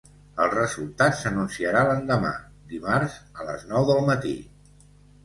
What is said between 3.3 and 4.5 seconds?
a les nou del matí.